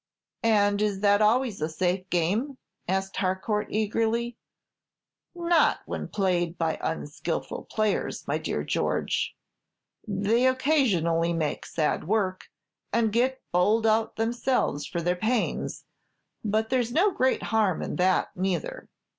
"And 0.41 0.81
is 0.81 1.01
that 1.01 1.21
always 1.21 1.61
a 1.61 1.69
safe 1.69 2.09
game?" 2.09 2.57
asked 2.87 3.17
Harcourt, 3.17 3.67
eagerly. 3.69 4.35
"Not 5.35 5.81
when 5.85 6.07
played 6.07 6.57
by 6.57 6.79
unskilful 6.81 7.65
players, 7.69 8.27
my 8.27 8.39
dear 8.39 8.63
George. 8.63 9.35
They 10.07 10.47
occasionally 10.47 11.33
make 11.33 11.67
sad 11.67 12.07
work, 12.07 12.49
and 12.91 13.13
get 13.13 13.43
bowled 13.51 13.85
out 13.85 14.15
themselves 14.15 14.87
for 14.87 15.01
their 15.03 15.15
pains; 15.15 15.85
but 16.43 16.71
there's 16.71 16.91
no 16.91 17.11
great 17.11 17.43
harm 17.43 17.83
in 17.83 17.97
that 17.97 18.35
neither." 18.35 18.89